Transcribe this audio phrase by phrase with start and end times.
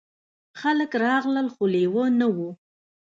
[0.59, 2.37] خلک راغلل خو لیوه نه و.